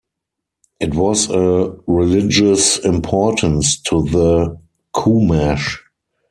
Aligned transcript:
It 0.79 0.95
was 0.95 1.29
of 1.29 1.79
religious 1.85 2.79
importance 2.79 3.79
to 3.81 4.01
the 4.09 4.57
Chumash. 4.95 5.77